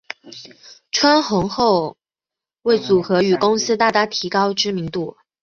[0.91, 1.95] 窜红后
[2.63, 5.15] 为组合与公司大大提高知名度。